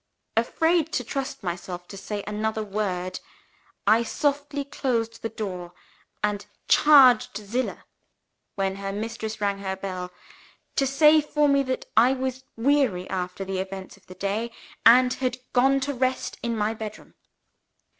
[0.35, 3.19] Afraid to trust myself to say another word,
[3.85, 5.73] I softly closed the door,
[6.23, 7.85] and charged Zillah
[8.55, 10.11] (when her mistress rang her bell)
[10.77, 14.51] to say for me that I was weary after the events of the day,
[14.87, 17.13] and had gone to rest in my bed room.